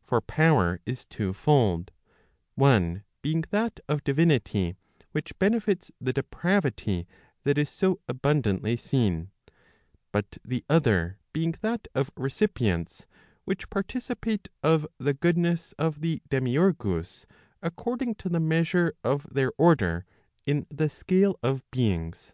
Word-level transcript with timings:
For 0.00 0.22
power 0.22 0.80
is 0.86 1.04
twofold, 1.04 1.90
one 2.54 3.04
being 3.20 3.44
that 3.50 3.80
of 3.86 4.02
divinity, 4.02 4.76
which 5.12 5.38
benefits 5.38 5.92
the 6.00 6.14
depravity 6.14 7.06
that 7.42 7.58
is 7.58 7.68
so 7.68 8.00
abundantly 8.08 8.78
seen;' 8.78 9.30
but 10.10 10.38
the 10.42 10.64
other 10.70 11.18
being 11.34 11.54
that 11.60 11.86
of 11.94 12.10
recipients, 12.16 13.04
which 13.44 13.68
participate 13.68 14.48
of 14.62 14.86
the 14.96 15.12
goodness 15.12 15.72
of 15.72 16.00
the 16.00 16.22
demiurgus 16.30 17.26
according 17.60 18.14
to 18.14 18.30
the 18.30 18.40
measure 18.40 18.94
of 19.04 19.26
their 19.30 19.52
order 19.58 20.06
[in 20.46 20.66
the 20.70 20.88
scale 20.88 21.38
of 21.42 21.62
beings]. 21.70 22.32